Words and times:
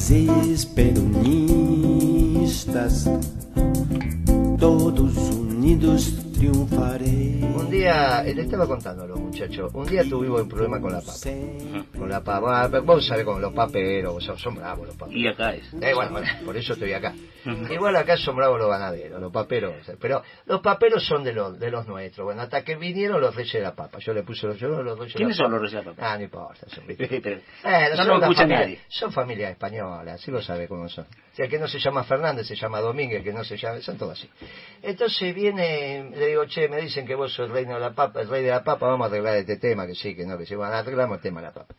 Mas 0.00 0.08
todos 4.58 5.16
unidos 5.28 6.14
triunfaré. 6.40 7.44
Un 7.54 7.68
día, 7.70 8.24
eh, 8.24 8.34
le 8.34 8.42
estaba 8.42 8.66
contando 8.66 9.02
a 9.04 9.06
los 9.06 9.20
muchachos, 9.20 9.70
un 9.74 9.86
día 9.86 10.02
tuvimos 10.08 10.40
un 10.40 10.48
problema 10.48 10.80
con 10.80 10.90
la 10.92 11.00
papa. 11.00 11.12
Con 11.98 12.08
la 12.08 12.22
papa, 12.24 12.80
vos 12.80 13.06
sabés 13.06 13.24
con 13.26 13.40
los 13.42 13.52
paperos, 13.52 14.24
son, 14.24 14.38
son 14.38 14.54
bravos 14.54 14.86
los 14.86 14.96
paperos. 14.96 15.20
Y 15.20 15.28
acá 15.28 15.54
es. 15.54 15.64
Eh, 15.74 15.92
bueno, 15.94 16.12
bueno, 16.12 16.26
por 16.44 16.56
eso 16.56 16.72
estoy 16.72 16.92
acá. 16.94 17.14
Igual 17.70 17.94
acá 17.96 18.16
son 18.16 18.36
bravos 18.36 18.58
los 18.58 18.70
ganaderos, 18.70 19.20
los 19.20 19.30
paperos. 19.32 19.74
Pero 20.00 20.22
los 20.46 20.60
paperos 20.62 21.04
son 21.06 21.22
de 21.24 21.32
los 21.34 21.58
de 21.58 21.70
los 21.70 21.86
nuestros. 21.86 22.24
Bueno, 22.24 22.40
hasta 22.42 22.62
que 22.64 22.76
vinieron 22.76 23.20
los 23.20 23.34
reyes 23.34 23.52
de 23.52 23.60
la 23.60 23.74
papa. 23.74 23.98
Yo 23.98 24.14
le 24.14 24.22
puse 24.22 24.46
los, 24.46 24.58
yo 24.58 24.68
los 24.82 24.98
reyes 24.98 25.12
de 25.14 25.18
¿Quiénes 25.18 25.36
la 25.36 25.44
son 25.44 25.52
papa. 25.52 25.62
los 25.62 25.70
reyes 25.72 25.84
de 25.84 25.90
la 25.90 25.96
papa? 25.96 26.12
Ah, 26.12 26.16
no 26.18 26.24
importa. 26.24 26.66
Son, 26.68 26.84
Pero 26.96 27.36
eh, 27.36 27.40
no 27.90 27.96
son 27.96 28.08
lo 28.08 28.16
una 28.16 28.26
escucha 28.26 28.40
familia- 28.42 28.60
nadie. 28.60 28.80
Son 28.88 29.12
familias 29.12 29.50
españolas, 29.52 30.20
sí 30.20 30.30
lo 30.30 30.40
sabe 30.40 30.66
cómo 30.68 30.88
son. 30.88 31.06
El 31.40 31.48
que 31.48 31.58
no 31.58 31.66
se 31.68 31.78
llama 31.78 32.04
Fernández 32.04 32.46
se 32.46 32.54
llama 32.54 32.80
Domínguez, 32.80 33.24
que 33.24 33.32
no 33.32 33.42
se 33.44 33.56
llama, 33.56 33.80
son 33.80 33.96
todos 33.96 34.18
así. 34.18 34.28
Entonces 34.82 35.34
viene, 35.34 36.10
le 36.10 36.26
digo, 36.26 36.44
che, 36.44 36.68
me 36.68 36.78
dicen 36.82 37.06
que 37.06 37.14
vos 37.14 37.32
sos 37.32 37.46
el 37.46 37.52
reino 37.52 37.74
de 37.74 37.80
la 37.80 37.94
papa, 37.94 38.20
el 38.20 38.28
rey 38.28 38.42
de 38.42 38.50
la 38.50 38.62
papa, 38.62 38.88
vamos 38.88 39.06
a 39.06 39.08
arreglar 39.08 39.36
este 39.36 39.56
tema, 39.56 39.86
que 39.86 39.94
sí, 39.94 40.14
que 40.14 40.26
no, 40.26 40.36
que 40.36 40.44
sí, 40.44 40.54
bueno, 40.54 40.74
arreglamos 40.74 41.16
el 41.16 41.22
tema 41.22 41.40
de 41.40 41.46
la 41.46 41.54
papa. 41.54 41.74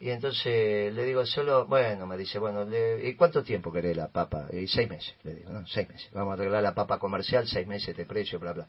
Y 0.00 0.10
entonces 0.10 0.92
le 0.92 1.04
digo, 1.04 1.24
solo, 1.24 1.64
bueno, 1.66 2.06
me 2.06 2.18
dice, 2.18 2.38
bueno, 2.38 2.66
¿y 3.02 3.14
cuánto 3.14 3.42
tiempo 3.42 3.72
querés 3.72 3.96
la 3.96 4.08
papa? 4.08 4.48
Y 4.52 4.66
seis 4.66 4.86
meses, 4.90 5.14
le 5.22 5.34
digo, 5.34 5.50
no, 5.50 5.66
seis 5.66 5.88
meses. 5.88 6.10
Vamos 6.12 6.32
a 6.32 6.34
arreglar 6.34 6.62
la 6.62 6.74
papa 6.74 6.98
comercial, 6.98 7.48
seis 7.48 7.66
meses 7.66 7.96
de 7.96 8.04
precio, 8.04 8.38
bla, 8.38 8.52
bla. 8.52 8.66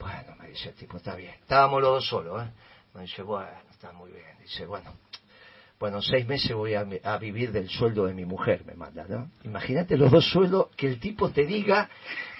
Bueno, 0.00 0.34
me 0.40 0.48
dice 0.48 0.70
el 0.70 0.74
tipo, 0.74 0.96
está 0.96 1.14
bien. 1.14 1.34
Estábamos 1.42 1.80
los 1.80 1.90
dos 1.92 2.08
solos, 2.08 2.42
¿eh? 2.42 2.50
Me 2.94 3.02
dice, 3.02 3.22
bueno, 3.22 3.52
está 3.70 3.92
muy 3.92 4.10
bien. 4.10 4.36
Dice, 4.40 4.66
bueno, 4.66 4.92
bueno, 5.82 6.00
seis 6.00 6.24
meses 6.28 6.52
voy 6.54 6.74
a, 6.74 6.84
vivir 7.18 7.50
del 7.50 7.68
sueldo 7.68 8.06
de 8.06 8.14
mi 8.14 8.24
mujer, 8.24 8.64
me 8.64 8.74
manda, 8.74 9.04
¿no? 9.08 9.32
Imagínate 9.42 9.96
los 9.96 10.12
dos 10.12 10.24
sueldos 10.30 10.68
que 10.76 10.86
el 10.86 11.00
tipo 11.00 11.30
te 11.30 11.44
diga, 11.44 11.88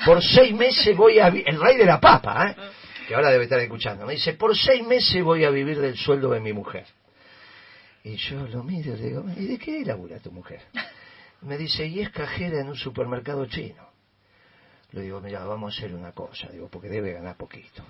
por 0.05 0.23
seis 0.23 0.55
meses 0.55 0.97
voy 0.97 1.19
a... 1.19 1.29
vi- 1.29 1.43
El 1.45 1.61
rey 1.61 1.77
de 1.77 1.85
la 1.85 1.99
papa, 2.01 2.51
¿eh? 2.51 2.57
Que 3.09 3.17
ahora 3.17 3.31
debe 3.33 3.43
estar 3.43 3.59
escuchando. 3.59 4.07
Me 4.07 4.13
dice, 4.13 4.35
por 4.35 4.57
seis 4.57 4.87
meses 4.87 5.25
voy 5.25 5.43
a 5.45 5.51
vivir 5.51 5.81
del 5.81 5.97
sueldo 5.97 6.31
de 6.31 6.39
mi 6.39 6.53
mujer. 6.53 6.87
Y 8.05 8.15
yo 8.15 8.47
lo 8.47 8.63
miro 8.63 8.95
y 8.95 8.97
le 8.99 9.09
digo, 9.09 9.25
¿y 9.37 9.47
de 9.47 9.59
qué 9.59 9.85
labura 9.85 10.21
tu 10.21 10.31
mujer? 10.31 10.61
Me 11.41 11.59
dice, 11.59 11.85
y 11.85 11.99
es 11.99 12.11
cajera 12.11 12.61
en 12.61 12.69
un 12.69 12.77
supermercado 12.77 13.45
chino. 13.47 13.89
Le 14.93 15.01
digo, 15.03 15.21
mira, 15.21 15.45
vamos 15.45 15.75
a 15.75 15.79
hacer 15.79 15.93
una 15.97 16.13
cosa, 16.13 16.49
digo, 16.53 16.69
porque 16.69 16.89
debe 16.89 17.13
ganar 17.13 17.37
poquito. 17.37 17.83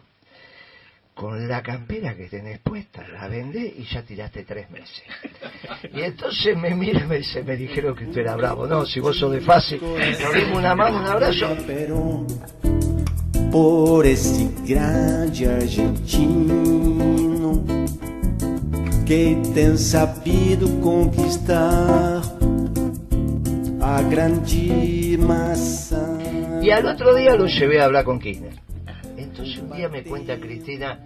Con 1.22 1.46
la 1.46 1.62
campera 1.62 2.16
que 2.16 2.24
tenés 2.24 2.58
puesta, 2.58 3.06
la 3.06 3.28
vendés 3.28 3.74
y 3.78 3.84
ya 3.84 4.02
tiraste 4.02 4.42
tres 4.42 4.68
meses. 4.70 5.04
Y 5.94 6.00
entonces 6.00 6.56
me 6.56 6.74
mira 6.74 7.04
y 7.04 7.06
me 7.06 7.18
dice, 7.18 7.44
me 7.44 7.56
dijeron 7.56 7.94
que 7.94 8.06
usted 8.06 8.22
era 8.22 8.34
bravo. 8.34 8.66
No, 8.66 8.84
si 8.84 8.98
vos 8.98 9.16
sos 9.16 9.30
de 9.30 9.40
fácil, 9.40 9.80
nos 9.80 10.56
una 10.58 10.74
mano, 10.74 10.98
un 10.98 11.06
abrazo. 11.06 11.56
Por 13.52 14.04
esse 14.04 14.50
grande 14.66 15.46
argentino 15.46 16.72
que 19.06 19.40
tem 19.54 19.76
sabido 19.78 20.80
conquistar 20.80 22.20
a 23.80 24.02
grande 24.10 25.16
massa. 25.20 26.18
Y 26.60 26.70
al 26.70 26.84
otro 26.84 27.14
día 27.14 27.36
lo 27.36 27.46
llevé 27.46 27.80
a 27.80 27.84
hablar 27.84 28.02
con 28.04 28.18
Kirchner. 28.18 28.60
Entonces 29.16 29.58
un 29.58 29.72
día 29.76 29.88
me 29.88 30.02
cuenta 30.02 30.38
Cristina, 30.38 30.98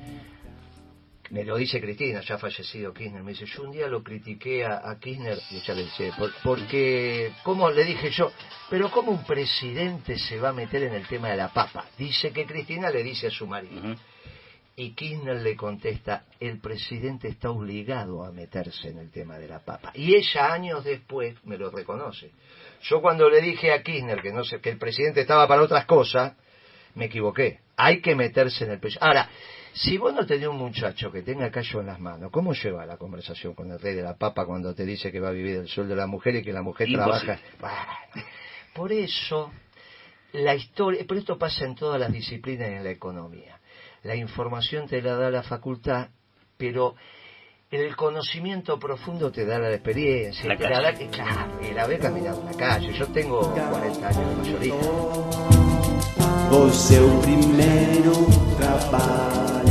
me 1.31 1.45
lo 1.45 1.57
dice 1.57 1.81
Cristina, 1.81 2.21
ya 2.21 2.37
ha 2.37 2.39
fallecido 2.39 2.93
Kirchner, 2.93 3.23
me 3.23 3.33
dice, 3.33 3.47
yo 3.47 3.63
un 3.63 3.73
día 3.73 3.87
lo 3.89 4.03
critiqué 4.03 4.65
a, 4.65 4.89
a 4.89 4.99
Kirchner, 4.99 5.39
y 5.51 5.61
ya 5.61 5.75
le 5.75 5.87
por- 6.17 6.33
porque, 6.43 7.33
¿cómo 7.43 7.71
le 7.71 7.85
dije 7.85 8.11
yo? 8.11 8.31
Pero 8.71 8.91
¿cómo 8.91 9.13
un 9.13 9.25
presidente 9.25 10.19
se 10.19 10.39
va 10.39 10.51
a 10.51 10.53
meter 10.53 10.83
en 10.85 10.95
el 10.95 11.07
tema 11.07 11.31
de 11.31 11.37
la 11.37 11.49
papa? 11.53 11.87
Dice 11.99 12.33
que 12.33 12.47
Cristina 12.47 12.91
le 12.91 13.03
dice 13.03 13.29
a 13.29 13.31
su 13.31 13.47
marido. 13.47 13.97
Y 14.79 14.91
Kirchner 14.91 15.41
le 15.41 15.57
contesta, 15.57 16.25
el 16.39 16.61
presidente 16.61 17.29
está 17.29 17.51
obligado 17.51 18.23
a 18.23 18.31
meterse 18.31 18.91
en 18.91 18.99
el 18.99 19.11
tema 19.11 19.39
de 19.39 19.49
la 19.49 19.61
papa. 19.61 19.91
Y 19.95 20.15
ella 20.15 20.53
años 20.53 20.85
después 20.85 21.35
me 21.47 21.57
lo 21.57 21.71
reconoce. 21.71 22.31
Yo 22.83 23.01
cuando 23.01 23.31
le 23.31 23.41
dije 23.41 23.73
a 23.73 23.83
Kirchner 23.83 24.21
que, 24.21 24.33
no 24.33 24.45
sé, 24.45 24.61
que 24.61 24.69
el 24.69 24.79
presidente 24.79 25.23
estaba 25.23 25.49
para 25.49 25.63
otras 25.63 25.87
cosas, 25.87 26.35
me 26.95 27.07
equivoqué. 27.07 27.61
Hay 27.77 28.01
que 28.01 28.15
meterse 28.15 28.65
en 28.65 28.73
el 28.73 28.81
pecho. 28.81 28.99
Ahora, 29.03 29.29
si 29.73 29.99
vos 29.99 30.15
no 30.15 30.25
tenés 30.25 30.49
un 30.49 30.57
muchacho 30.57 31.13
que 31.13 31.23
tenga 31.23 31.51
callo 31.51 31.81
en 31.81 31.87
las 31.87 32.01
manos, 32.01 32.31
¿cómo 32.33 32.55
lleva 32.55 32.87
la 32.87 32.97
conversación 32.97 33.55
con 33.55 33.71
el 33.71 33.79
rey 33.79 33.95
de 33.95 34.03
la 34.03 34.17
papa 34.17 34.47
cuando 34.47 34.75
te 34.75 34.87
dice 34.87 35.13
que 35.13 35.21
va 35.21 35.29
a 35.29 35.33
vivir 35.33 35.57
el 35.57 35.69
sueldo 35.69 35.95
de 35.95 36.01
la 36.01 36.07
mujer 36.07 36.37
y 36.37 36.43
que 36.43 36.53
la 36.53 36.63
mujer 36.63 36.89
Imposible. 36.89 37.39
trabaja? 37.59 37.93
Bueno, 38.15 38.29
por 38.75 38.93
eso, 38.93 39.53
la 40.33 40.55
historia, 40.55 41.05
pero 41.07 41.21
esto 41.21 41.39
pasa 41.39 41.67
en 41.67 41.75
todas 41.75 42.01
las 42.01 42.11
disciplinas 42.11 42.71
y 42.71 42.75
en 42.75 42.85
la 42.85 42.91
economía. 42.91 43.61
La 44.03 44.17
información 44.17 44.89
te 44.89 45.03
la 45.03 45.15
da 45.17 45.31
la 45.31 45.43
facultad, 45.43 46.09
pero 46.57 46.95
el 47.71 47.97
conocimiento 47.97 48.79
profundo 48.79 49.31
te 49.31 49.45
da 49.45 49.59
la 49.59 49.73
experiencia, 49.73 50.47
La 50.47 50.57
te 50.57 50.69
la 50.69 50.81
da 50.81 50.95
claro, 50.95 51.61
la 51.75 51.87
ve 51.87 51.99
caminando 51.99 52.41
en 52.41 52.47
la 52.47 52.53
calle. 52.57 52.93
Yo 52.93 53.07
tengo 53.09 53.41
40 53.53 54.09
años 54.09 54.31
de 54.31 54.37
mayoría. 54.37 55.16
o 56.67 56.73
seu 56.73 57.09
primeiro 57.21 58.27
trabalhador. 58.57 59.67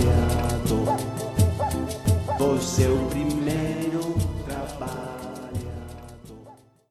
O 2.39 2.57
seu 2.61 2.95
primeiro 3.09 3.24